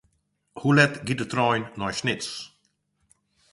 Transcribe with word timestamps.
Hoe 0.61 0.73
let 0.77 0.95
giet 1.05 1.19
de 1.21 1.27
trein 1.33 1.63
nei 1.79 1.93
Snits? 1.99 2.29